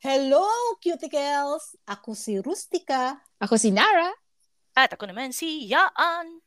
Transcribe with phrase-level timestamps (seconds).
[0.00, 0.48] Hello,
[0.80, 1.76] cuticles!
[1.84, 3.20] Ako si Rustica.
[3.36, 4.08] Ako si Nara.
[4.72, 6.40] At ako naman si Yaan.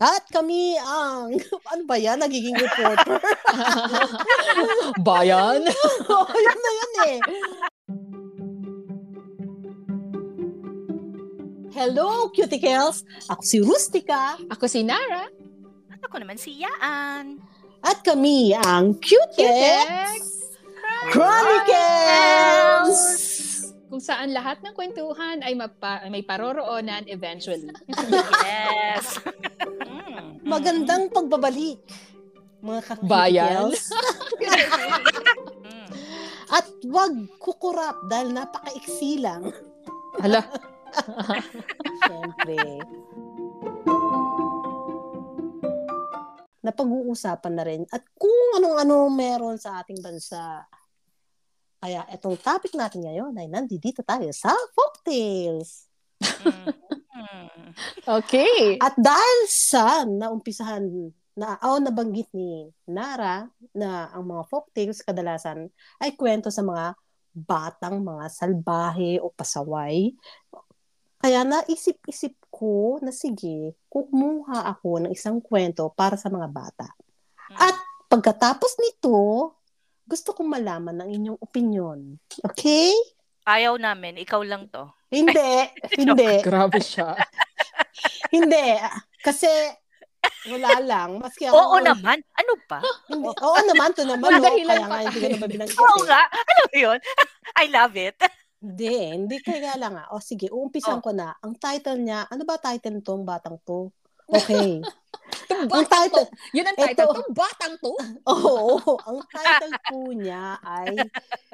[0.00, 1.36] At kami ang,
[1.76, 3.20] ano ba yan, nagiging reporter?
[5.04, 5.68] Bayan?
[6.16, 7.18] oh, yun na yun eh.
[11.76, 13.04] Hello, cuticles!
[13.28, 14.40] Ako si Rustica.
[14.48, 15.28] Ako si Nara.
[15.92, 17.36] At ako naman si Yaan.
[17.84, 20.43] At kami ang Cutex
[21.10, 23.00] Chronicles!
[23.86, 27.70] Kung saan lahat ng kwentuhan ay mapa, may paroroonan eventually.
[28.42, 29.20] Yes.
[30.44, 31.78] Magandang pagbabalik,
[32.58, 33.70] mga ka- Bayan.
[33.70, 33.90] cuticles.
[35.64, 35.88] Mm.
[36.50, 37.08] At wag
[37.38, 39.48] kukurap dahil napakaiksi lang.
[40.20, 40.44] Hala,
[42.04, 42.84] Siyempre.
[46.60, 50.68] Napag-uusapan na rin at kung anong-ano meron sa ating bansa.
[51.84, 55.84] Kaya itong topic natin ngayon ay nandito tayo sa folktales.
[56.16, 56.72] Mm.
[57.12, 57.70] Mm.
[58.24, 58.80] okay.
[58.80, 60.80] At dahil sa naumpisahan
[61.36, 63.44] na o nabanggit ni Nara
[63.76, 65.68] na ang mga folktales kadalasan
[66.00, 66.96] ay kwento sa mga
[67.36, 70.16] batang mga salbahe o pasaway.
[71.20, 76.88] Kaya naisip-isip ko na sige, kumuha ako ng isang kwento para sa mga bata.
[77.52, 77.76] At
[78.08, 79.52] pagkatapos nito,
[80.04, 81.98] gusto kong malaman ng inyong opinion.
[82.44, 82.92] Okay?
[83.44, 84.88] Ayaw namin, ikaw lang to.
[85.12, 85.68] Hindi,
[86.00, 87.12] hindi, Grabe siya.
[88.34, 88.80] hindi.
[89.20, 89.48] Kasi
[90.48, 91.20] wala lang.
[91.20, 91.56] Maski ako.
[91.56, 92.20] Oo naman.
[92.36, 92.80] Ano pa?
[93.08, 93.28] Hindi.
[93.32, 94.28] Oo naman, to naman.
[94.28, 94.48] Walang no?
[94.48, 95.78] dahilan Kaya pa nga hindi ko naman binanggit.
[95.84, 96.06] Oo eh.
[96.08, 96.22] nga.
[96.28, 96.98] Ano yun?
[97.56, 98.16] I love it.
[98.64, 100.08] Hindi, hindi kaya lang nga.
[100.12, 101.04] O sige, uumpisan Oh.
[101.04, 101.36] ko na.
[101.44, 103.92] Ang title niya, ano ba title nitong batang to?
[104.30, 104.80] Okay.
[105.44, 105.92] Itong ang batang to.
[105.92, 107.04] title, Yun ang title.
[107.04, 107.12] Ito.
[107.12, 107.92] Itong batang to.
[108.32, 110.94] oo, ang title po niya ay,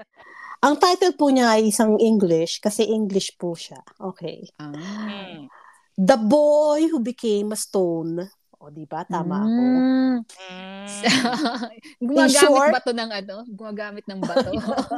[0.67, 3.81] ang title po niya ay isang English, kasi English po siya.
[3.99, 4.47] Okay.
[4.61, 4.75] Ah.
[4.75, 5.49] Mm.
[6.01, 8.25] The Boy Who Became a Stone.
[8.61, 9.01] O, di ba?
[9.03, 9.57] Tama ako.
[9.57, 10.17] Mm.
[10.21, 10.87] Mm.
[12.05, 13.37] Gumagamit short- ba to ng ano?
[13.49, 14.53] Gumagamit ng bato.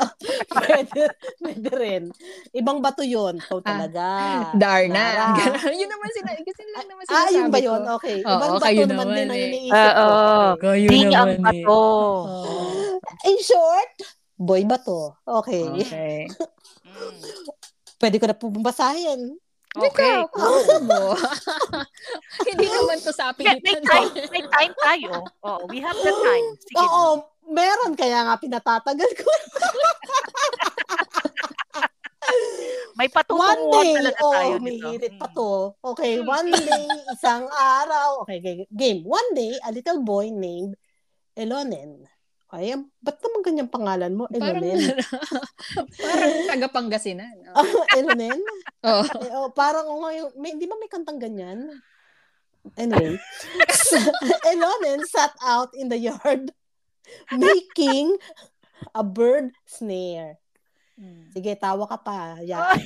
[0.58, 1.02] pwede,
[1.38, 2.02] pwede rin.
[2.50, 3.38] Ibang bato yun.
[3.38, 4.06] Ikaw Ah, talaga.
[4.52, 5.04] Darna.
[5.38, 5.78] Ganun.
[5.78, 6.30] yun naman sila.
[6.34, 7.62] Kasi lang naman Ah, sinasabi yun ba ko.
[7.64, 7.82] yun?
[7.96, 8.16] Okay.
[8.18, 9.46] Oo, Ibang bato kayo naman, naman din ang eh.
[9.46, 9.94] iniisip Oo.
[9.94, 10.10] ko.
[10.10, 10.58] Okay.
[10.64, 11.42] Kayo Ding ang naman eh.
[11.62, 11.70] bato.
[11.70, 12.98] Oh.
[13.22, 13.92] In short,
[14.36, 15.00] boy bato.
[15.22, 15.62] Okay.
[15.80, 16.18] Okay.
[16.82, 17.14] Mm.
[17.96, 19.38] Pwede ko na po basahin.
[19.72, 20.20] Okay.
[20.20, 21.02] Ikaw, gusto mo.
[22.48, 25.10] Hindi naman to sa May, may time, may time tayo.
[25.40, 26.46] Oo, we have the time.
[26.68, 26.76] Sige.
[26.78, 27.96] Oo, meron.
[27.96, 29.28] Kaya nga pinatatagal ko.
[32.92, 34.86] May One patutunguhan day, talaga tayo oh, may dito.
[34.86, 35.34] hirit pa Mm.
[35.34, 35.50] to.
[35.82, 38.28] Okay, one day, isang araw.
[38.28, 39.00] Okay, game.
[39.02, 40.76] One day, a little boy named
[41.32, 42.04] Elonen.
[42.52, 44.28] Ay, ba't naman ganyang pangalan mo?
[44.28, 44.92] Parang, Elonen.
[45.96, 47.32] parang taga Pangasinan.
[47.48, 47.64] Ah,
[47.96, 48.36] Elonen?
[48.82, 49.06] Oh.
[49.30, 50.02] Oh, parang oh,
[50.34, 51.70] may, di ba may kantang ganyan?
[52.78, 53.18] Anyway,
[54.50, 56.54] Elonen sat out in the yard
[57.34, 58.14] making
[58.94, 60.38] a bird snare.
[61.34, 62.38] Sige, tawa ka pa.
[62.46, 62.78] Yan.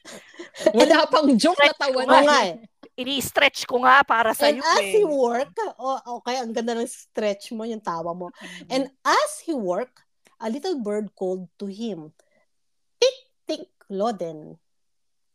[0.76, 2.56] Wala pang joke na tawa Oo nga eh.
[2.94, 5.04] Ini-stretch ko nga para sa And iyo as he eh.
[5.04, 5.52] work,
[5.82, 8.30] oh, okay, ang ganda ng stretch mo, yung tawa mo.
[8.38, 8.68] Mm.
[8.70, 10.06] And as he work,
[10.38, 12.14] a little bird called to him,
[13.02, 14.62] Tick, tick, Loden.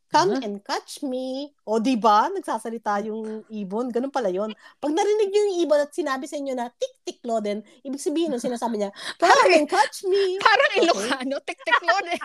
[0.09, 0.42] Come Huh?
[0.42, 1.53] and catch me.
[1.70, 2.34] O, di ba?
[2.34, 3.94] Nagsasalita yung ibon.
[3.94, 4.50] Ganun pala yun.
[4.81, 8.34] Pag narinig niyo yung ibon at sinabi sa inyo na, tick, tick, Loden, ibig sabihin
[8.34, 8.90] nung sinasabi niya,
[9.22, 10.42] come and catch me.
[10.42, 12.22] Parang Ilocano, tik-tik lord eh.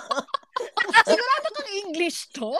[1.12, 2.56] Sigurado kang English to?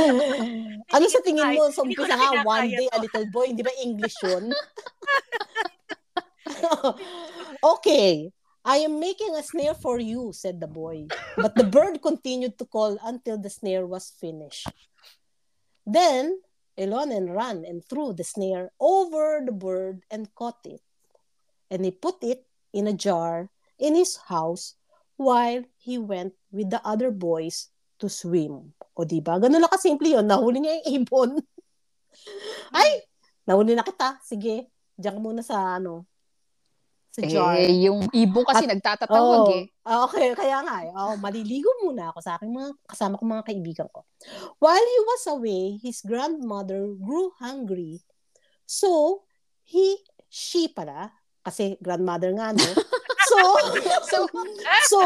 [0.94, 1.72] ano sa tingin mo?
[1.72, 3.48] So, umpisa nga, one day, a little boy.
[3.48, 4.52] Hindi ba English yun?
[7.64, 8.28] okay.
[8.66, 11.06] I am making a snare for you, said the boy.
[11.38, 14.66] But the bird continued to call until the snare was finished.
[15.86, 16.42] Then,
[16.74, 20.82] Elonen ran and threw the snare over the bird and caught it.
[21.70, 22.42] And he put it
[22.74, 24.74] in a jar in his house
[25.14, 27.70] while he went with the other boys
[28.02, 28.74] to swim.
[28.98, 29.38] O di ba?
[29.38, 30.26] Ganun lang kasimple yun.
[30.26, 31.30] Nahuli niya yung ibon.
[32.82, 33.06] Ay!
[33.46, 34.18] Nahuli na kita.
[34.26, 34.74] Sige.
[34.98, 36.08] Diyan ka muna sa ano.
[37.16, 37.56] Sa jar.
[37.56, 39.56] Eh, yung ibon kasi nagtatatawag Oo.
[39.56, 39.64] eh.
[39.88, 40.92] Ah, okay, kaya nga eh.
[40.92, 44.04] Oh, maliligo muna ako sa aking mga kasama ko mga kaibigan ko.
[44.60, 48.04] While he was away, his grandmother grew hungry.
[48.68, 49.24] So,
[49.64, 49.96] he,
[50.28, 51.08] she pala,
[51.40, 52.68] kasi grandmother nga, no?
[53.26, 53.38] So,
[54.06, 54.18] So,
[54.86, 55.00] so,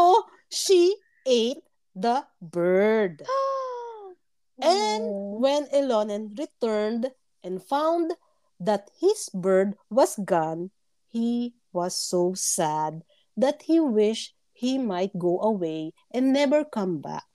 [0.51, 0.93] she
[1.25, 1.65] ate
[1.97, 3.25] the bird.
[4.61, 7.09] And when Elonen returned
[7.41, 8.13] and found
[8.61, 10.69] that his bird was gone,
[11.09, 13.01] he was so sad
[13.35, 17.25] that he wished he might go away and never come back.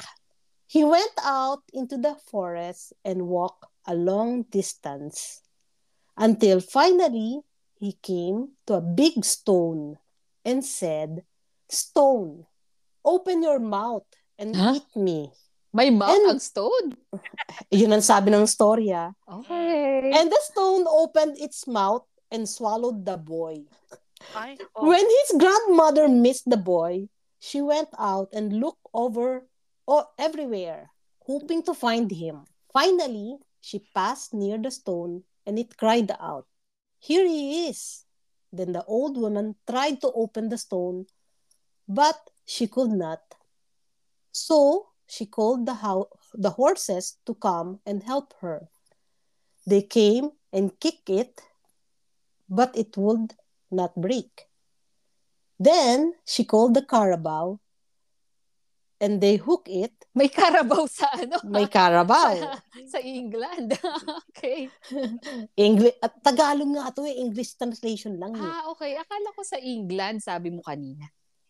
[0.66, 5.42] He went out into the forest and walked a long distance
[6.16, 7.40] until finally
[7.78, 9.98] he came to a big stone
[10.44, 11.22] and said,
[11.68, 12.46] Stone,
[13.04, 14.06] open your mouth
[14.38, 14.74] and Huh?
[14.76, 15.30] eat me.
[15.74, 16.96] May mouth And- ang stone.
[17.74, 19.12] Yun ang sabi ng storya.
[19.28, 20.08] Okay.
[20.14, 23.66] And the stone opened its mouth and swallowed the boy.
[24.34, 24.88] Ay, oh.
[24.88, 27.08] When his grandmother missed the boy,
[27.38, 29.46] she went out and looked over
[29.86, 30.90] oh, everywhere,
[31.20, 32.44] hoping to find him.
[32.72, 36.46] Finally, she passed near the stone and it cried out,
[36.98, 38.04] Here he is.
[38.52, 41.06] Then the old woman tried to open the stone,
[41.88, 43.20] but she could not.
[44.32, 48.68] So she called the, ho- the horses to come and help her.
[49.66, 51.40] They came and kicked it,
[52.48, 53.34] but it would
[53.70, 54.46] not break.
[55.56, 57.58] Then she called the Carabao
[59.00, 59.92] and they hook it.
[60.16, 61.36] May karabaw sa ano?
[61.44, 62.36] May Carabao.
[62.40, 63.76] sa, sa England.
[64.32, 64.72] okay.
[65.56, 67.20] English, at Tagalog nga to eh.
[67.20, 68.44] English translation lang eh.
[68.44, 68.96] Ah, okay.
[68.96, 71.04] Akala ko sa England, sabi mo kanina.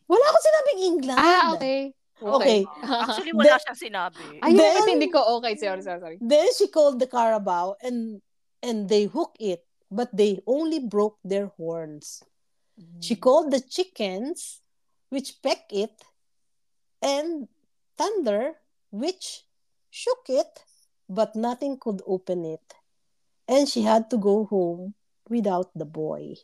[0.06, 1.18] Wala ko sinabing England.
[1.18, 1.94] Ah, okay.
[2.16, 2.64] Okay.
[3.06, 4.24] Actually, wala The- siyang sinabi.
[4.40, 5.54] Ayun, Then- then, hindi ko okay.
[5.58, 6.16] Sorry, sorry, sorry.
[6.18, 8.18] Then she called the Carabao and
[8.64, 12.22] and they hook it, but they only broke their horns.
[13.00, 14.60] She called the chickens,
[15.08, 15.96] which peck it,
[17.00, 17.48] and
[17.96, 18.60] thunder,
[18.92, 19.48] which
[19.88, 20.60] shook it,
[21.08, 22.66] but nothing could open it.
[23.48, 24.92] And she had to go home
[25.30, 26.36] without the boy.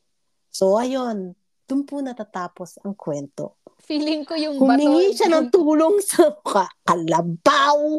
[0.49, 1.35] So, ayun,
[1.69, 3.61] dun po natatapos ang kwento.
[3.83, 4.79] Feeling ko yung bato.
[4.79, 7.99] Humingi siya ng tulong sa ka- kalabaw,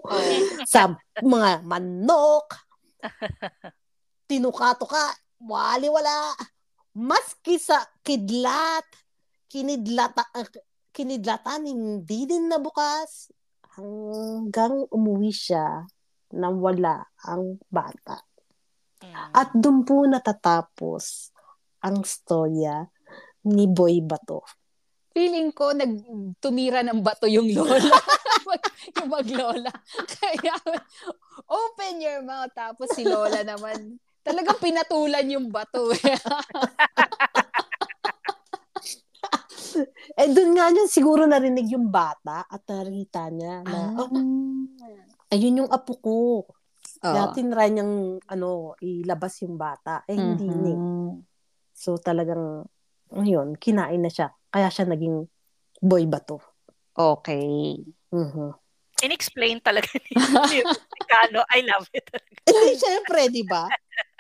[0.64, 2.48] sa mga manok,
[4.32, 6.34] tinuka-tuka, wali-wala,
[6.96, 8.88] maski sa kidlat,
[9.52, 10.48] kinidlata, ah,
[10.96, 13.30] kinidlatan, hindi din nabukas,
[13.78, 15.86] hanggang umuwi siya
[16.34, 18.22] nang wala ang bata.
[19.02, 19.34] Mm.
[19.34, 21.34] At doon po natatapos
[21.84, 22.86] ang storya
[23.50, 24.46] ni Boy Bato.
[25.14, 27.78] Feeling ko nagtumira ng bato yung lola.
[28.98, 29.70] yung maglola.
[30.18, 30.58] Kaya,
[31.46, 32.50] open your mouth.
[32.58, 35.92] Tapos si lola naman, talagang pinatulan yung bato.
[40.14, 44.06] Eh, doon nga niya siguro narinig yung bata at nakita niya na, Ah.
[44.06, 44.12] oh,
[45.30, 46.18] ayun yung apo ko.
[47.00, 47.36] Kaya Oo.
[47.36, 47.94] tinry niyang,
[48.32, 50.08] ano, ilabas yung bata.
[50.08, 50.62] Eh, hindi Mhm.
[50.64, 50.74] ni.
[51.74, 52.64] So, talagang,
[53.12, 54.32] ayun, kinain na siya.
[54.48, 55.28] Kaya siya naging
[55.82, 56.40] boy bato.
[56.94, 57.76] Okay.
[58.14, 58.56] Mhm.
[59.04, 60.16] In-explain talaga ni
[60.64, 61.44] Mexicano.
[61.52, 62.08] I love it.
[62.48, 63.68] Eh, syempre, di ba?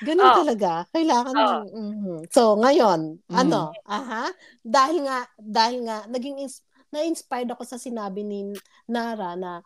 [0.00, 0.36] Ganun Oh.
[0.40, 0.72] talaga.
[0.90, 1.40] Kailangan Oh.
[1.40, 2.18] ng- mhm.
[2.32, 3.36] So, ngayon, Mm.
[3.36, 8.50] ano, aha, dahil nga, dahil nga, naging, ins- na-inspired ako sa sinabi ni
[8.86, 9.60] Nara na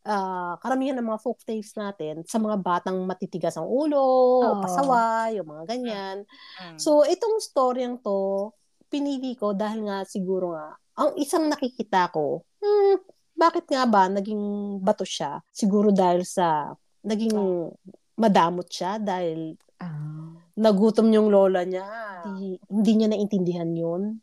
[0.00, 4.00] ah, karamihan ng mga folk tales natin sa mga batang matitigas ang ulo,
[4.40, 4.56] Oh.
[4.64, 6.16] pasaway, yung mga ganyan.
[6.56, 6.80] Mm.
[6.80, 8.48] So, itong storyang to,
[8.88, 12.96] pinili ko dahil nga siguro nga, ang isang nakikita ko, hmm,
[13.36, 14.40] bakit nga ba naging
[14.80, 15.44] bato siya?
[15.52, 16.72] Siguro dahil sa,
[17.04, 17.36] naging
[18.20, 20.36] madamot siya dahil Ah.
[20.54, 21.88] nagutom yung lola niya.
[22.28, 24.20] Hindi, hindi niya naintindihan yun.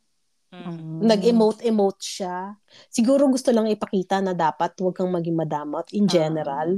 [0.47, 1.01] Mm.
[1.03, 2.53] Nag-emote-emote siya.
[2.87, 6.11] Siguro gusto lang ipakita na dapat huwag kang maging madamot in Ah.
[6.13, 6.69] general.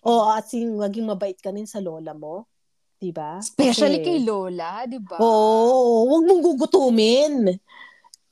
[0.00, 2.48] O at sing maging mabait ka rin sa lola mo.
[2.96, 3.36] Diba?
[3.36, 5.20] Especially Kasi- kay lola, di ba?
[5.20, 7.52] Oo, wag mong gugutumin.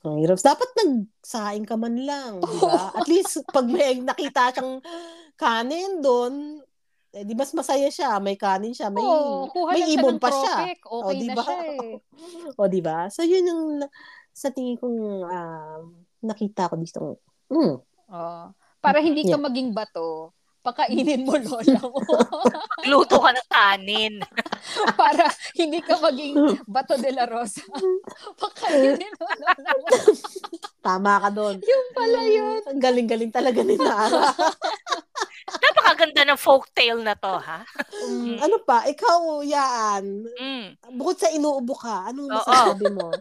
[0.01, 0.41] Ang hirap.
[0.41, 2.89] Dapat nagsaing ka man lang, di ba?
[2.97, 4.81] At least pag may nakita siyang
[5.37, 6.64] kanin doon,
[7.15, 8.99] eh, di mas masaya siya, may kanin siya, may
[9.47, 10.55] kuha may siya ibon ng pa siya.
[10.59, 11.43] Okay O, di na ba?
[11.47, 11.95] siya eh.
[12.59, 12.97] O, di ba?
[13.07, 13.63] So, yun yung
[14.35, 15.79] sa tingin kong ah,
[16.19, 17.23] nakita ko dito.
[17.47, 17.79] Mm.
[18.11, 18.43] Oo.
[18.83, 19.45] Para hindi ka Yeah.
[19.47, 22.01] maging bato, pakainin mo lola mo.
[22.89, 24.13] Luto ka ng kanin.
[24.99, 27.61] Para hindi ka maging bato de la rosa.
[28.35, 29.87] pakainin mo lola mo.
[30.81, 31.55] Tama ka doon.
[31.63, 32.61] Yung pala yun.
[32.65, 34.33] Ang galing-galing talaga ni Nara.
[35.95, 37.63] Napakaganda ng folktale na to, ha?
[38.03, 38.83] Mm, ano pa?
[38.83, 40.27] Ikaw, Yaan.
[40.27, 40.75] Mm.
[40.99, 42.35] Bukod sa inuubo ka, anong Oo.
[42.35, 43.15] masasabi mo?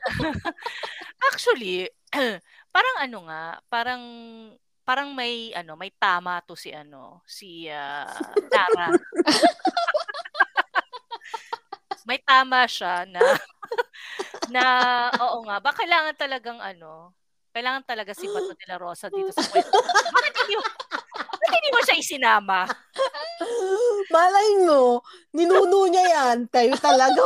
[1.31, 1.87] Actually,
[2.75, 4.03] parang ano nga, parang
[4.83, 8.11] parang may ano, may tama to si ano, si ah,
[8.51, 8.91] Tara.
[12.11, 13.23] may tama siya na
[14.55, 14.63] na
[15.23, 17.15] oo nga, ba kailangan talagang ano,
[17.55, 19.79] kailangan talaga si Bato de la Rosa dito sa kwento.
[20.11, 20.55] Bakit hindi
[21.55, 22.59] hindi mo siya isinama?
[24.15, 25.03] Malay mo,
[25.35, 26.47] ninuno niya yan.
[26.51, 27.23] Tayo talaga.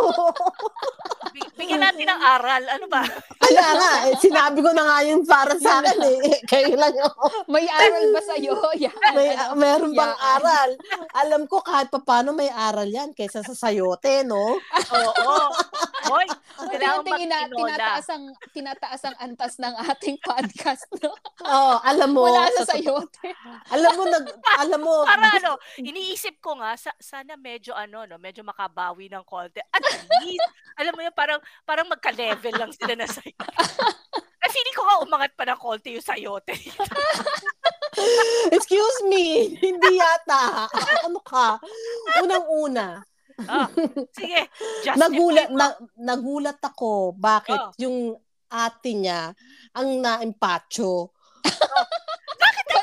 [1.69, 1.71] Oh.
[1.71, 2.63] Bi- Bigyan natin ng aral.
[2.65, 3.03] Ano ba?
[3.45, 6.19] Kaya nga, eh, sinabi ko na nga yun para sa akin eh.
[6.51, 7.45] Kayo lang ako.
[7.47, 8.57] May aral ba sa'yo?
[8.89, 9.13] Yan.
[9.13, 9.53] May, ano?
[9.55, 10.29] meron bang Yan.
[10.41, 10.71] aral?
[11.15, 14.57] Alam ko kahit paano may aral yan kaysa sa sayote, no?
[14.93, 15.33] Oo.
[16.09, 16.25] Hoy,
[16.57, 17.59] kailangan Unti-unti ina, magtinola.
[17.77, 20.89] tinataas ang, tinataas ang antas ng ating podcast.
[20.99, 21.13] No?
[21.45, 22.25] Oo, alam mo.
[22.25, 23.29] Wala sa sa- sayote.
[23.71, 24.25] Alam mo, nag,
[24.57, 29.25] alam mo, Para ano, iniisip ko nga, sa, sana medyo ano, no, medyo makabawi ng
[29.25, 29.61] konti.
[29.69, 29.85] At
[30.23, 30.45] least,
[30.79, 33.35] alam mo yun, parang, parang magka-level lang sila na sayo.
[34.39, 36.55] Eh, feeling ko nga umangat pa ng konti yung sayote.
[38.55, 40.71] excuse me, hindi yata.
[41.03, 41.59] Ano ka?
[42.23, 43.03] Unang-una,
[43.47, 43.71] Ah,
[44.19, 44.51] sige,
[44.83, 47.71] just nagulat, na, nagulat ako bakit Oh.
[47.79, 48.19] yung
[48.51, 49.31] ate niya
[49.71, 51.15] ang naimpacho.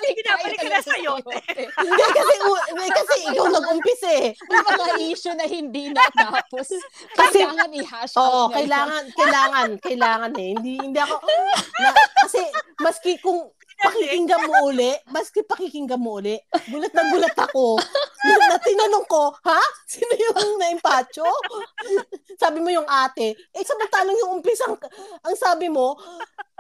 [0.06, 1.38] Balik binabalik ka na sayote.
[1.82, 4.30] Hindi kasi, u- hindi kasi ikaw nag-umpisa eh.
[4.38, 6.68] May mga issue na hindi natapos.
[7.18, 10.50] Kasi- Kailangan i-hash out Oo, kailangan, kailangan, kailangan eh.
[10.54, 11.16] Hindi, hindi ako,
[11.76, 11.90] na,
[12.22, 12.42] kasi
[12.78, 16.36] maski kung pakikinggan mo uli, maski pakikinggan mo uli,
[16.72, 17.80] gulat na gulat ako.
[18.26, 19.62] Na, na tinanong ko, ha?
[19.86, 21.28] Sino yung naimpacho?
[22.42, 23.38] sabi mo yung ate.
[23.54, 24.74] Eh, samantalang yung umpisang,
[25.22, 25.94] ang sabi mo,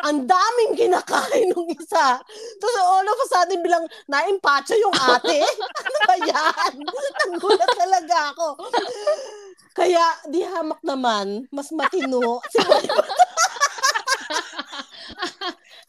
[0.04, 2.20] ang daming kinakain ng isa.
[2.60, 5.42] Tapos all of a sudden, bilang naimpacho yung ate.
[5.82, 6.74] ano ba yan?
[7.32, 8.48] Nagulat talaga ako.
[9.76, 12.40] Kaya, di hamak naman, mas matino.
[12.48, 12.60] Si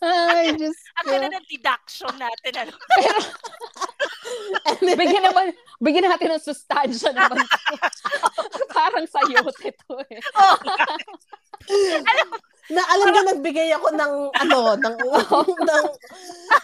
[0.06, 2.52] Ay, Diyos Ang ganda ng deduction natin.
[2.62, 2.72] Ano?
[4.96, 7.42] Bigyan naman, bigyan natin ng sustansya naman.
[8.76, 10.20] Parang sayote to eh.
[10.34, 10.56] Oh,
[12.66, 14.96] na alam mo nagbigay ako ng ano ng
[15.70, 15.86] ng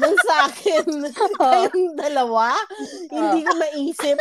[0.03, 0.87] ng sa akin
[1.39, 2.59] kayong dalawa
[3.07, 4.19] hindi ko maisip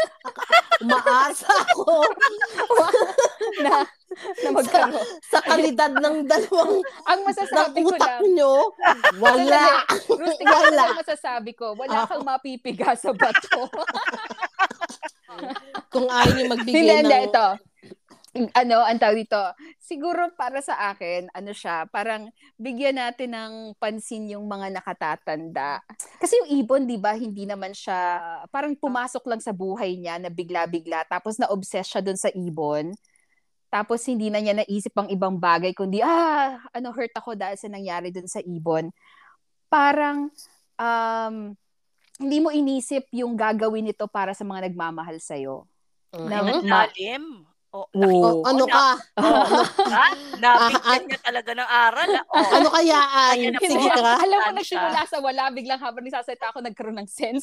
[0.81, 2.05] umaasa ako
[3.65, 3.81] Na,
[4.43, 5.05] na magkaroon.
[5.23, 8.53] sa kalidad ng dalawang Ang ng masasabi ko utak lang, nyo
[9.17, 9.63] wala
[10.11, 10.57] Rustic, Wala.
[10.67, 10.83] wala.
[10.91, 13.65] Ang masasabi ko, wala kang mapipiga sa bato.
[15.89, 17.47] kung ayaw nyo magbigay hindi, ng ito.
[18.31, 19.35] Ano, ang tawag dito.
[19.75, 25.83] Siguro para sa akin, ano siya, parang bigyan natin ng pansin yung mga nakatatanda.
[26.15, 27.99] Kasi yung ibon, di ba, hindi naman siya,
[28.47, 32.95] parang pumasok lang sa buhay niya na bigla-bigla, tapos na-obsess siya dun sa ibon.
[33.67, 37.67] Tapos hindi na niya naisip ang ibang bagay, kundi, ah, ano, hurt ako dahil sa
[37.67, 38.95] nangyari dun sa ibon.
[39.67, 40.31] Parang,
[40.79, 41.35] um,
[42.15, 45.67] hindi mo inisip yung gagawin nito para sa mga nagmamahal sa'yo.
[46.15, 46.63] Na, Mhm.
[47.71, 48.19] Lalim.
[48.19, 48.43] Oh, Oo.
[48.43, 48.85] O, ano ka
[49.23, 49.43] Oh,
[49.87, 50.05] ha?
[50.35, 50.99] Nabigyan Ah, ah.
[50.99, 52.09] niya talaga ng aral.
[52.11, 52.23] ah.
[52.29, 52.45] Oh.
[52.51, 52.67] ano
[53.49, 53.65] na po.
[53.65, 57.39] sige ka Alam mo, Ano nagsimula sa wala, biglang habang nagsasalita ako, nagkaroon ng sense.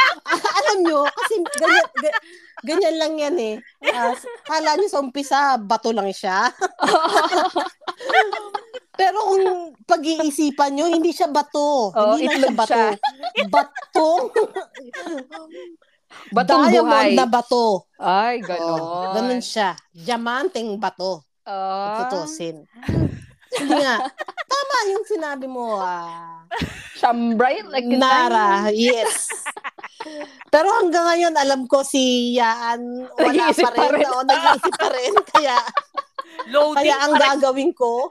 [0.60, 2.20] alam nyo kasi ganyan, ga-
[2.62, 3.54] ganyan lang yan eh
[3.86, 4.12] Ah,
[4.44, 6.52] kala nyo sa umpisa bato lang siya
[8.92, 9.44] Pero kung
[9.88, 11.88] pag-iisipan nyo, hindi siya bato.
[11.88, 12.68] Oo, hindi lang siya bato.
[12.68, 13.46] siya.
[13.48, 14.24] Batong,
[16.30, 17.14] Batong diamond buhay.
[17.14, 17.86] na bato.
[17.96, 19.14] Ay, Oo, ganon.
[19.14, 19.74] ganun siya.
[19.90, 21.22] Diamanteng bato.
[21.42, 22.66] Ah, Tutusin.
[23.52, 23.96] hindi nga.
[24.46, 26.42] Tama yung sinabi mo, ah.
[26.94, 29.30] Shambray, like in Nara, yes.
[30.46, 33.92] Pero hanggang ngayon, alam ko si Yaan, wala Nag-iisip pa pa rin.
[33.96, 34.06] rin.
[34.06, 35.12] Oo, nag-iisip pa rin.
[35.32, 35.56] Kaya,
[36.48, 36.76] Loading.
[36.76, 37.22] kaya ang rin.
[37.22, 38.06] gagawin ko,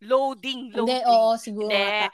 [0.00, 0.68] Loading.
[0.70, 0.84] Loading.
[0.84, 1.70] hindi, oo, siguro.
[1.70, 2.10] Hindi.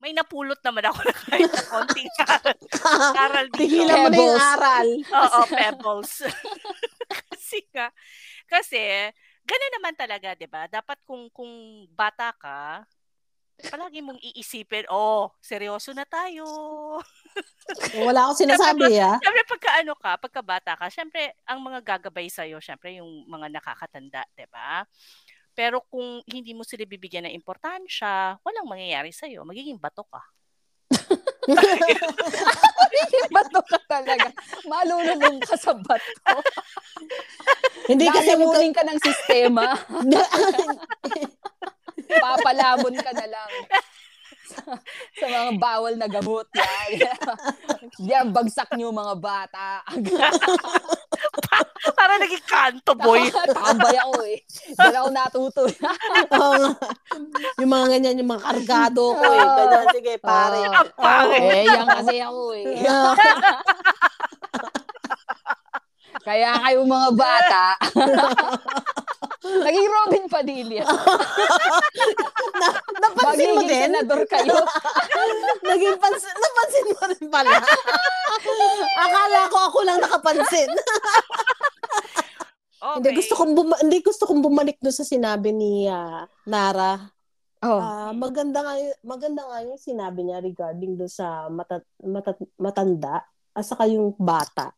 [0.00, 2.56] May napulot naman ako na kahit na konting aral,
[3.28, 3.60] aral dito.
[3.68, 4.48] Tigilan mo na yung Pebbles.
[4.56, 4.88] aral.
[5.12, 6.12] Oo, pebbles.
[7.28, 7.92] kasi nga,
[8.48, 8.80] kasi,
[9.44, 10.64] gano'n naman talaga, di ba?
[10.72, 12.88] Dapat kung, kung bata ka,
[13.68, 16.48] palagi mong iisipin, oh, seryoso na tayo.
[17.92, 19.20] Wala akong sinasabi, ah.
[19.20, 23.52] Siyempre, pagka ano ka, pagka bata ka, siyempre, ang mga gagabay sa'yo, siyempre, yung mga
[23.52, 24.80] nakakatanda, di ba?
[25.60, 29.44] Pero kung hindi mo sila bibigyan ng importansya, walang mangyayari sa'yo.
[29.44, 30.24] Magiging bato ka.
[33.36, 34.32] bato ka talaga.
[34.64, 36.32] Malulunong ka sa bato.
[37.92, 39.76] Hindi kasi Lalamunin ka ng sistema.
[42.24, 43.50] Papalamon ka na lang.
[44.50, 44.66] Sa,
[45.14, 46.50] sa mga bawal na gamot.
[46.58, 47.06] Yan.
[48.10, 49.82] Yan, bagsak niyo mga bata.
[51.96, 53.24] Para naging kanto, boy.
[53.32, 54.38] Tambay ako eh.
[54.76, 55.62] Diyan ako natuto.
[55.64, 55.92] Nga.
[57.60, 59.44] yung mga ganyan, yung mga kargado ko eh.
[59.44, 60.60] Ganyan, sige, pare.
[60.68, 61.40] Ang pangit.
[61.40, 62.64] eh, yan kasi ako eh.
[66.20, 67.64] Kaya kayo mga bata,
[69.64, 70.84] naging Robin Padilla.
[73.00, 73.80] Napansin mo Magiging din?
[73.88, 74.56] senador kayo.
[75.70, 77.56] Naging pansin, napansin mo rin pala.
[82.80, 82.96] Okay.
[83.00, 86.96] Hindi gusto kong buma- hindi gusto kong bumalik doon sa sinabi ni ah, Nara.
[87.60, 87.76] Oh.
[87.76, 93.20] Ah, maganda nga y- maganda nga yung sinabi niya regarding doon sa mata, mata, matanda
[93.52, 94.72] at saka yung bata.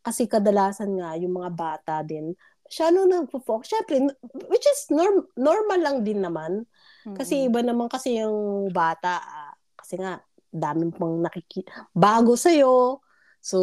[0.00, 2.32] Kasi kadalasan nga yung mga bata din
[2.66, 3.68] masyado nagfo-focus.
[3.70, 4.18] Syempre, n-
[4.48, 6.64] which is norm, normal lang din naman.
[7.04, 9.20] Kasi iba naman kasi yung bata.
[9.20, 10.16] ah, kasi nga,
[10.48, 11.92] daming pang nakikita.
[11.92, 13.04] Bago sa'yo.
[13.44, 13.58] So,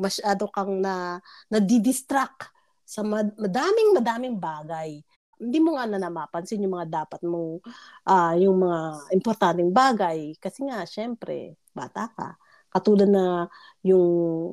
[0.00, 1.20] masyado kang na,
[1.52, 2.48] nadidistract
[2.88, 5.04] sa mad- madaming madaming bagay.
[5.38, 7.60] Hindi mo nga na namapansin yung mga dapat mong,
[8.08, 10.32] ah, yung mga importanteng bagay.
[10.40, 12.40] Kasi nga, syempre, bata ka.
[12.78, 13.50] Katulad na
[13.82, 14.06] yung,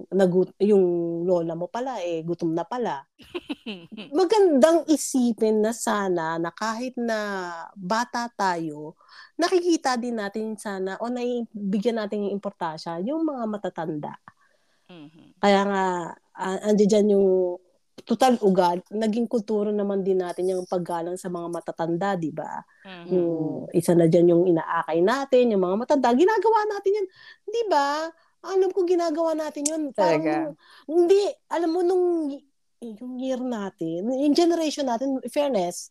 [0.09, 3.05] nagut- yung lola mo pala, eh, gutom na pala
[4.17, 8.97] magandang isipin na sana na kahit na bata tayo,
[9.37, 14.13] nakikita din natin sana o naibigyan natin yung importansya yung mga matatanda.
[14.89, 15.41] Mhm.
[15.41, 17.57] Kaya nga, uh, andiyan yung
[18.05, 22.61] total ugat, naging kultura naman din natin yung paggalang sa mga matatanda, di ba?
[22.85, 23.09] Mhm.
[23.09, 23.33] Yung
[23.73, 27.07] isa na dyan yung inaakay natin, yung mga matanda, ginagawa natin yan.
[27.49, 28.05] Di ba?
[28.45, 29.83] Alam ko ginagawa natin yun.
[29.89, 30.37] Parang Talaga?
[30.45, 32.05] nung- hindi, alam mo, nung
[32.85, 35.89] yung year natin, yung generation natin, in fairness,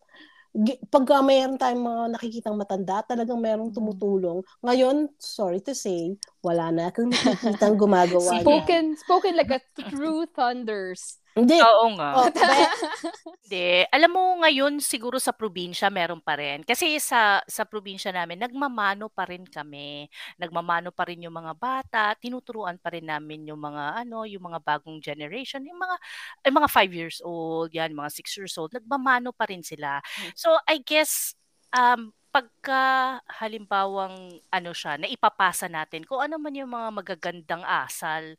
[0.54, 4.38] gi- pagka mayroon tayong mga nakikitang matanda, talagang mayroong tumutulong.
[4.62, 6.14] Ngayon, sorry to say,
[6.44, 8.36] wala na akong nakikitang gumagawa.
[8.44, 11.24] Spoken, spoken like a true thunders.
[11.34, 11.58] Hindi.
[11.58, 12.10] Oo nga.
[12.14, 12.30] Oh,
[13.42, 13.82] Hindi.
[13.90, 16.62] Alam mo ngayon siguro sa probinsya meron pa rin.
[16.62, 20.06] Kasi sa sa probinsya namin nagmamano pa rin kami.
[20.38, 24.62] Nagmamano pa rin yung mga bata, tinuturuan pa rin namin yung mga ano, yung mga
[24.62, 25.96] bagong generation, yung mga
[26.46, 29.98] yung mga 5 years old, yan, mga 6 years old, nagmamano pa rin sila.
[30.38, 31.34] So I guess
[31.74, 32.82] um pagka
[33.30, 38.34] halimbawang ano siya, na ipapasa natin kung ano man yung mga magagandang asal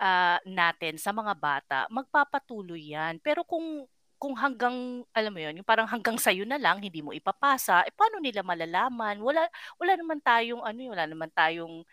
[0.00, 3.18] ah, natin sa mga bata, magpapatuloy yan.
[3.24, 7.12] Pero kung kung hanggang alam mo yon, yung parang hanggang sa'yo na lang, hindi mo
[7.12, 9.20] ipapasa, eh paano nila malalaman?
[9.20, 9.44] Wala
[9.76, 11.84] wala naman tayong ano, wala naman tayong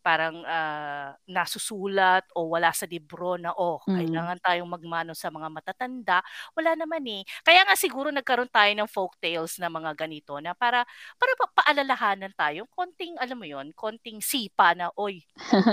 [0.00, 3.96] parang ah, nasusulat o wala sa libro na oh, Mm.
[3.96, 6.18] kailangan tayong magmano sa mga matatanda.
[6.56, 7.22] Wala naman eh.
[7.44, 10.84] Kaya nga siguro nagkaroon tayo ng folk tales na mga ganito na para
[11.16, 15.20] para pa- paalalahanan tayo, konting alam mo yon, konting sipa na oy,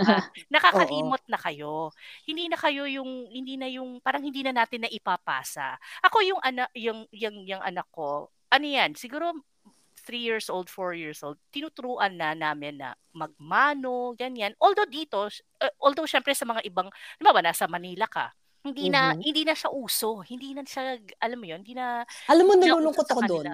[0.07, 0.23] ah,
[0.53, 1.91] nakakalimot na kayo.
[2.27, 5.75] Hindi na kayo yung hindi na yung parang hindi na natin na ipapasa.
[6.03, 9.31] Ako yung anak yung yung yung anak ko, ano yan, siguro
[10.07, 14.55] 3 years old, 4 years old, tinuturuan na namin na magmano, ganyan.
[14.63, 16.87] Although dito, uh, although syempre sa mga ibang,
[17.19, 18.31] di ba nasa Manila ka,
[18.63, 19.23] hindi na Mhm.
[19.23, 23.07] hindi na siya uso, hindi na siya alam mo 'yon, hindi na alam mo, nalulungkot
[23.07, 23.49] ako doon.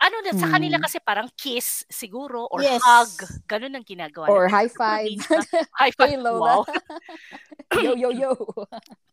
[0.00, 0.82] Ano na sa kanila Mm.
[0.82, 2.84] kasi parang kiss siguro or Yes.
[2.84, 5.26] hug, ganun ang ginagawa Or high five.
[5.78, 6.18] high five.
[6.30, 6.66] Wow.
[7.78, 8.30] yo, yo, yo.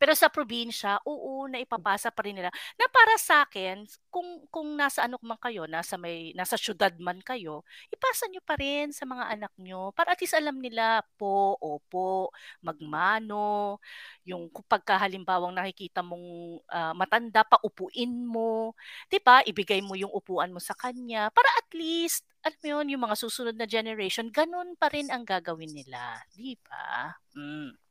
[0.02, 2.50] Pero sa probinsya, oo, naipapasa pa rin nila.
[2.78, 7.22] Na para sa akin, kung kung nasa ano man kayo, nasa may nasa syudad man
[7.22, 7.62] kayo,
[7.94, 12.34] ipasa nyo pa rin sa mga anak nyo para at least alam nila po, opo,
[12.66, 13.78] magmano,
[14.26, 18.74] yung kung pagka halimbawang nakikita mong ah, matanda, paupuin mo,
[19.10, 19.42] 'di ba?
[19.46, 23.18] Ibigay mo yung upuan mo sa kanya para at least alam mo yun, yung mga
[23.20, 27.12] susunod na generation, ganun pa rin ang gagawin nila, 'di ba?
[27.36, 27.87] Mm.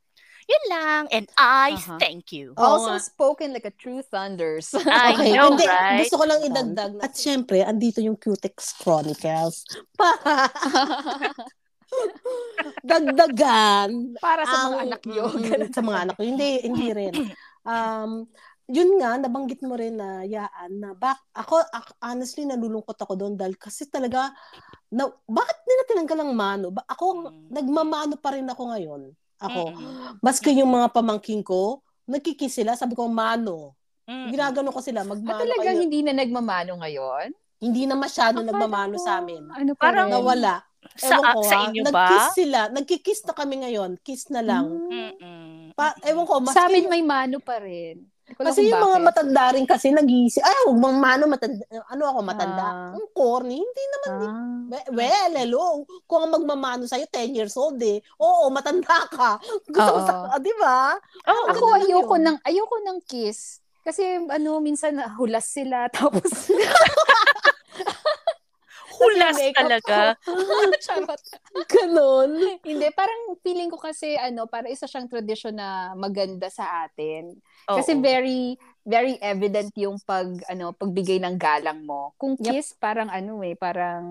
[0.46, 1.02] Yun lang.
[1.10, 1.98] And I Uh-huh.
[1.98, 2.54] thank you.
[2.54, 3.02] Also nga.
[3.02, 4.70] spoken like a true thunders.
[4.78, 6.06] I Okay, know, hindi, right?
[6.06, 6.92] gusto ko lang idagdag.
[6.94, 9.66] na- At syempre, andito yung Cutex Chronicles.
[9.92, 10.22] Pa-
[12.82, 14.14] Dagdagan.
[14.18, 15.24] Para sa mga ang- anak nyo.
[15.28, 15.72] Mm, Ganun.
[15.72, 16.22] sa mga anak ko.
[16.22, 17.14] Hindi, hindi rin.
[17.62, 18.10] Um,
[18.66, 23.34] yun nga, nabanggit mo rin na yaan na bak ako, ako honestly nalulungkot ako doon
[23.34, 24.34] dahil kasi talaga
[24.88, 26.66] na, bakit nila tinanggal ang mano?
[26.70, 27.50] Ba, ako Mm.
[27.50, 29.02] nagmamano pa rin ako ngayon.
[29.36, 30.16] Ako, Mm-mm.
[30.18, 33.76] maski yung mga pamangking ko, nagkikis sila, sabi ko mano.
[34.06, 34.30] Mm-mm.
[34.30, 35.82] Ginagano ko sila, Ah, magmano talagang kayo.
[35.82, 37.28] hindi na nagmamano ngayon?
[37.56, 39.42] Hindi na masyado Akala nagmamano ko, sa amin.
[39.50, 40.12] Ano pa Parang-?
[40.12, 40.60] Nawala.
[40.94, 41.64] Sa, Ewan ko sa ha.
[41.66, 41.90] inyo ba?
[41.90, 42.60] Nag-kiss sila.
[42.70, 43.90] Nagkikiss na kami ngayon.
[44.00, 44.64] Kiss na lang.
[44.70, 44.88] Mm.
[44.88, 45.46] Mm-mm.
[45.74, 48.06] Pa, ewan ko, maski, Sa amin may mano pa rin.
[48.34, 49.06] Kasi yung mga bakit.
[49.06, 52.66] matanda rin kasi nag-iisip, ay, huwag mong mano, matanda, ano ako, matanda.
[52.66, 52.90] Ah.
[52.98, 54.10] Ang corny, hindi naman.
[54.10, 54.54] Ah.
[54.66, 55.64] We- Well, hello.
[56.10, 58.02] Kung ang magmamano sa'yo, 10 years old eh.
[58.18, 59.38] Oo, matanda ka.
[59.70, 60.98] Gusto mo sa, ah, di ba?
[61.30, 61.46] Oo.
[61.54, 62.24] Ako ayoko yun.
[62.26, 63.62] ng ayoko ng kiss.
[63.86, 66.26] Kasi ano minsan hulas sila tapos
[68.96, 70.16] Hulas talaga.
[70.86, 71.22] Charot.
[71.68, 72.60] Ganon.
[72.64, 77.36] Hindi, parang feeling ko kasi ano, para isa siyang tradisyon na maganda sa atin.
[77.66, 78.02] Kasi Oo.
[78.02, 78.56] very
[78.86, 82.14] very evident yung pag ano, pagbigay ng galang mo.
[82.16, 82.52] Kung Yep.
[82.54, 84.04] kiss parang ano eh, parang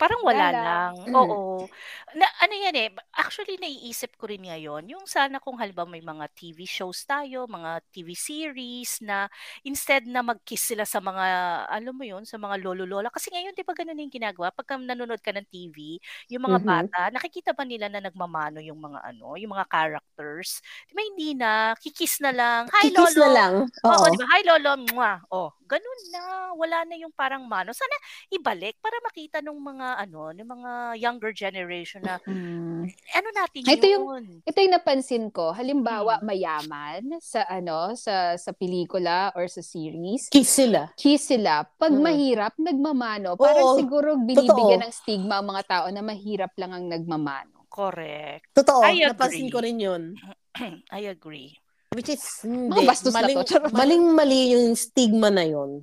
[0.00, 0.62] Parang wala Wala.
[0.62, 0.92] lang.
[1.06, 1.14] Mm.
[1.14, 1.70] Oo.
[2.18, 6.26] Na ano yan eh, actually naiisip ko rin ngayon, yung sana kung halimbawa may mga
[6.34, 9.30] TV shows tayo, mga TV series na
[9.62, 11.24] instead na mag-kiss sila sa mga,
[11.70, 13.06] alam mo yun, sa mga lolo-lola.
[13.10, 14.50] Kasi ngayon, di ba ganun yung ginagawa?
[14.50, 15.98] Pagka nanonood ka ng TV,
[16.30, 16.94] yung mga Mhm.
[16.98, 20.58] bata, nakikita ba nila na nagmamano yung mga ano, yung mga characters?
[20.90, 21.74] Di ba hindi na?
[21.78, 22.62] Kikiss na lang.
[22.72, 23.22] Hi, Kikis lolo.
[23.22, 23.54] na lang.
[23.92, 24.10] Oo, Oo.
[24.10, 24.26] di ba?
[24.32, 24.70] Hi, lolo.
[24.80, 25.18] Mwah.
[25.30, 26.22] Oh, ganun na.
[26.56, 27.70] Wala na yung parang mano.
[27.76, 27.92] Sana
[28.32, 32.88] ibalik para makita nung mga ano, ng mga younger generation na Mm.
[32.88, 33.92] ano natin Ito yun.
[33.92, 35.52] yung- Ito yung napansin ko.
[35.52, 36.26] Halimbawa, Hmm.
[36.26, 40.28] mayaman sa ano, sa sa pelikula or sa series.
[40.28, 40.90] Kiss sila.
[40.96, 41.68] Kiss sila.
[41.76, 42.00] Pag Mm.
[42.00, 43.36] mahirap, nagmamano.
[43.36, 47.68] Parang Oo, siguro binibigyan ng stigma ang mga tao na mahirap lang ang nagmamano.
[47.68, 48.54] Correct.
[48.54, 48.80] Totoo.
[48.80, 49.08] I agree.
[49.08, 50.02] Napansin ko rin yun.
[50.90, 51.52] I agree.
[51.90, 52.70] Which is, hindi.
[52.70, 53.46] Mga bastos na maling, to.
[53.46, 53.70] Charot.
[53.70, 55.82] maling-mali yung stigma na yun.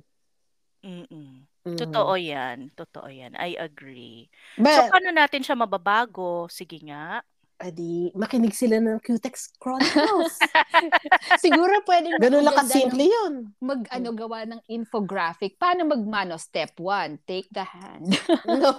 [0.80, 1.41] Mm-mm.
[1.64, 2.70] Totoo yan.
[2.72, 3.32] Totoo yan.
[3.34, 4.26] I agree.
[4.54, 6.46] So, But, paano natin siya mababago?
[6.46, 7.22] Sige nga.
[7.56, 10.34] adi, makinig sila ng Cutex Chronicles.
[11.38, 13.32] siguro pwedeng Ganun lang maganda kasimple ng- yun.
[13.62, 15.54] mag ano gawa ng infographic.
[15.56, 16.34] Paano magmano?
[16.36, 18.18] Step one, take the hand.
[18.44, 18.74] No.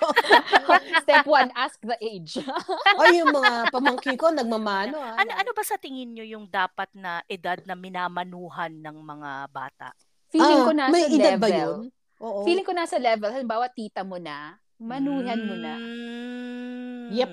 [1.07, 2.35] Step one, ask the age.
[2.99, 4.99] o yung mga pamangkin ko, nagmamano.
[4.99, 5.15] ah.
[5.15, 9.95] Ano, ano ba sa tingin nyo yung dapat na edad na minamanuhan ng mga bata?
[10.27, 11.39] Feeling Ah, ko nasa may edad level.
[11.39, 11.79] ba yun?
[12.21, 12.45] Oo.
[12.45, 15.73] Feeling ko nasa level, halimbawa tita mo na, manuhan mo na.
[15.79, 17.09] Mm.
[17.13, 17.31] Yep.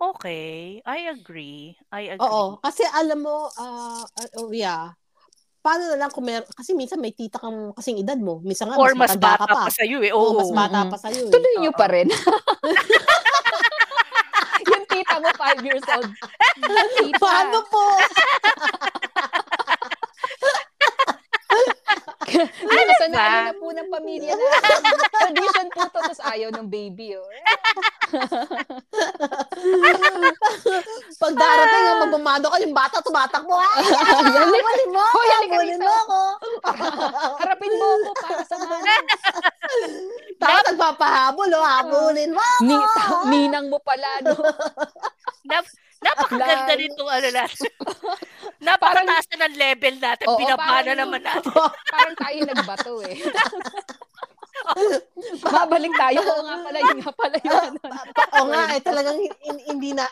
[0.00, 0.80] Okay.
[0.88, 1.76] I agree.
[1.92, 2.24] I agree.
[2.24, 2.56] Oo.
[2.64, 4.96] Kasi alam mo, ah, ah, oh, yeah.
[5.60, 8.40] Paano na lang kung mer- kasi minsan may tita kang kasing edad mo.
[8.40, 10.08] Minsan nga, Or mas matanda bata ka pa sa'yo eh.
[10.16, 10.40] Oo, Oo.
[10.40, 11.32] mas bata pa sa'yo eh.
[11.32, 11.76] Tuloy nyo Oo.
[11.76, 12.08] pa rin.
[14.72, 16.08] yung tita mo, five years old.
[16.96, 17.20] Tita.
[17.20, 17.84] Paano po?
[22.70, 23.22] Ano sa ba?
[23.26, 24.48] ano na po ng pamilya na.
[25.26, 27.18] Tradition po to, tapos ayaw ng baby.
[27.18, 27.26] Oh.
[31.20, 33.54] Pag darating nga magmamano ka, yung bata tumatakbo.
[33.58, 35.18] Ay, habulin mo ako,
[35.60, 35.78] rito.
[35.82, 36.18] mo ako.
[37.38, 38.76] Harapin mo ako para sa mga
[40.40, 42.42] Tapos nagpapahabol, oh, habulin mo.
[42.64, 42.76] Ni,
[43.30, 44.34] ninang mo pala, no?
[45.46, 47.72] Nap- napakaganda nitong ano natin.
[48.60, 50.26] Napakataas na ng level natin.
[50.28, 51.52] Oo, Binabana parang- naman natin.
[51.94, 53.16] Parang tayo nagbato eh.
[55.42, 56.18] Babalik tayo.
[56.20, 57.70] Oo nga pala, yun nga pala yun.
[58.36, 60.04] Oo nga, eh, talagang hin- hin- hindi na,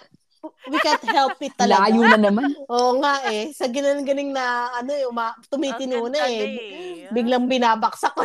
[0.66, 1.86] we can't help it talaga.
[1.86, 2.48] Layo na naman.
[2.66, 6.40] Oo nga eh, sa galing-galing na, ano eh, uma, tumitino na eh.
[6.40, 7.12] eh.
[7.12, 8.24] Biglang binabaksak ko.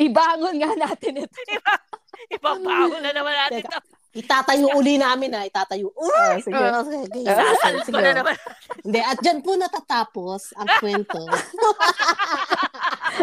[0.00, 1.38] Ibangon nga natin ito.
[2.32, 3.62] Ipabaho na naman natin.
[3.62, 3.78] Teka.
[4.14, 5.90] Itatayo uli namin ha, itatayo.
[5.98, 6.54] Ah, sige.
[6.54, 7.20] Ah, sige.
[7.26, 7.98] Sasal Sige.
[7.98, 8.36] na naman.
[8.80, 11.18] Hindi, at dyan po natatapos ang kwento.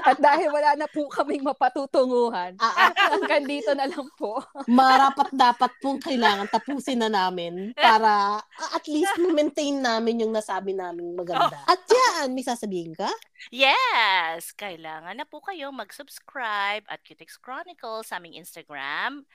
[0.02, 4.40] At dahil wala na po kaming mapatutunguhan, Ah, ah, hanggang dito na lang po.
[4.66, 10.72] marapat dapat pong kailangan tapusin na namin para ah, at least maintain namin yung nasabi
[10.72, 11.60] namin maganda.
[11.68, 13.12] At yan, may sasabihin ka?
[13.52, 14.56] Yes!
[14.56, 19.28] Kailangan na po kayo mag-subscribe at Cutex Chronicles sa aming Instagram.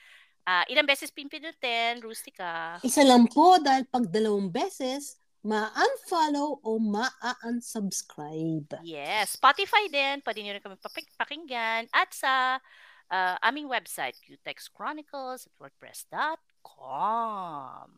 [0.47, 2.79] Ah, ilang beses pinpinutin, Rustica?
[2.87, 8.79] Isa lang po dahil pag dalawang beses, ma-unfollow o ma-unsubscribe.
[8.87, 9.35] Yes.
[9.35, 10.23] Spotify din.
[10.23, 10.79] Pwede nyo rin kami
[11.19, 11.91] pakinggan.
[11.91, 12.63] At sa
[13.11, 17.91] ah, aming website, cutexchronicles at wordpress.com.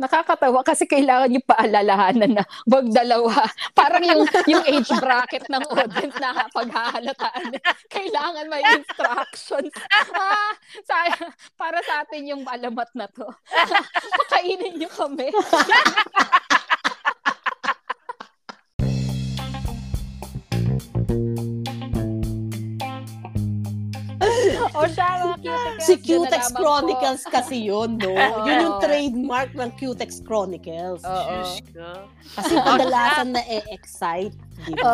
[0.00, 3.44] Nakakatawa kasi kailangan yung paalalahanan na wag dalawa.
[3.76, 7.60] Parang yung, yung age bracket ng audience na paghahalataan.
[7.92, 9.72] Kailangan may instructions.
[10.12, 10.52] Ah,
[10.84, 10.96] sa,
[11.60, 13.28] para sa atin yung alamat na to.
[14.26, 15.28] Pakainin nyo kami.
[24.72, 25.82] O siya, mga cuticles.
[25.82, 26.42] Si Cutex.
[26.52, 28.12] Chronicles kasi yun, no?
[28.46, 31.00] Yun yung trademark ng Cutex Chronicles.
[31.02, 31.28] Oo.
[31.28, 31.88] Diyos ko.
[32.34, 34.32] Kasi kadalasan na e-excite.
[34.62, 34.92] Di ba?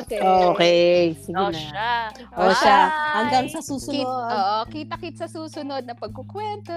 [0.00, 0.20] Okay.
[0.20, 0.84] Okay,
[1.16, 1.56] sige Oh, na.
[1.56, 1.92] siya.
[2.34, 3.14] O siya, Bye!
[3.14, 4.06] hanggang sa Kit, susunod.
[4.06, 6.76] oo, kita-kit sa susunod na pagkukwento.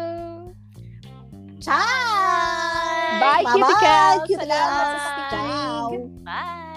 [1.59, 1.83] Ciao!
[3.19, 4.19] Bye, Bye-bye, cuticles!
[4.23, 4.47] cuticles!
[4.47, 5.11] Salamat sa!
[6.23, 6.68] Bye!